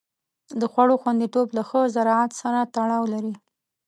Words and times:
د 0.59 0.61
خوړو 0.71 0.95
خوندیتوب 1.01 1.47
له 1.57 1.63
ښه 1.69 1.81
زراعت 1.95 2.31
سره 2.41 2.59
تړاو 2.75 3.03
لري. 3.13 3.33